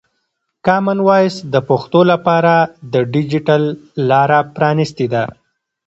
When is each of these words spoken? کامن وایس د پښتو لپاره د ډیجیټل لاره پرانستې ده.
کامن 0.65 0.99
وایس 1.07 1.35
د 1.53 1.55
پښتو 1.69 1.99
لپاره 2.11 2.53
د 2.93 2.95
ډیجیټل 3.13 3.63
لاره 4.09 4.39
پرانستې 4.55 5.07
ده. 5.13 5.23